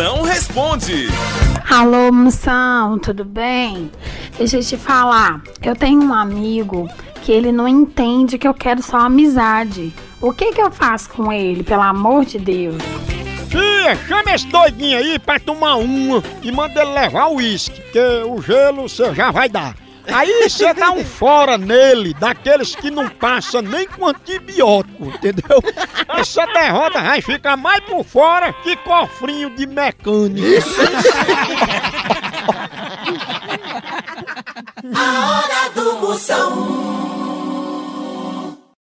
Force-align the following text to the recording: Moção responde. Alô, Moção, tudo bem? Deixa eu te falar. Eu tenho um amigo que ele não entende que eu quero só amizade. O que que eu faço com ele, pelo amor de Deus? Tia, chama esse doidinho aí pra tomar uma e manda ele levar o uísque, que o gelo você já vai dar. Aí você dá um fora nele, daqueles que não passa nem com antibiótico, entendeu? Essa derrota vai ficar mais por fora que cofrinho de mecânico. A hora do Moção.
Moção 0.00 0.22
responde. 0.22 1.08
Alô, 1.68 2.10
Moção, 2.10 2.98
tudo 2.98 3.22
bem? 3.22 3.90
Deixa 4.38 4.56
eu 4.56 4.62
te 4.62 4.78
falar. 4.78 5.42
Eu 5.62 5.76
tenho 5.76 6.02
um 6.02 6.14
amigo 6.14 6.88
que 7.20 7.30
ele 7.30 7.52
não 7.52 7.68
entende 7.68 8.38
que 8.38 8.48
eu 8.48 8.54
quero 8.54 8.82
só 8.82 8.96
amizade. 8.96 9.92
O 10.18 10.32
que 10.32 10.52
que 10.52 10.62
eu 10.62 10.70
faço 10.70 11.10
com 11.10 11.30
ele, 11.30 11.62
pelo 11.62 11.82
amor 11.82 12.24
de 12.24 12.38
Deus? 12.38 12.76
Tia, 13.50 13.94
chama 14.08 14.32
esse 14.32 14.46
doidinho 14.46 14.96
aí 14.96 15.18
pra 15.18 15.38
tomar 15.38 15.76
uma 15.76 16.22
e 16.42 16.50
manda 16.50 16.80
ele 16.80 16.92
levar 16.92 17.26
o 17.26 17.34
uísque, 17.34 17.82
que 17.92 18.22
o 18.26 18.40
gelo 18.40 18.88
você 18.88 19.14
já 19.14 19.30
vai 19.30 19.50
dar. 19.50 19.74
Aí 20.12 20.48
você 20.48 20.72
dá 20.74 20.90
um 20.90 21.04
fora 21.04 21.58
nele, 21.58 22.14
daqueles 22.14 22.74
que 22.74 22.90
não 22.90 23.08
passa 23.08 23.62
nem 23.62 23.86
com 23.86 24.06
antibiótico, 24.06 25.06
entendeu? 25.06 25.62
Essa 26.08 26.46
derrota 26.46 27.00
vai 27.00 27.20
ficar 27.20 27.56
mais 27.56 27.80
por 27.84 28.04
fora 28.04 28.52
que 28.52 28.76
cofrinho 28.76 29.50
de 29.50 29.66
mecânico. 29.66 30.46
A 34.94 35.42
hora 35.42 35.70
do 35.74 35.94
Moção. 36.00 36.79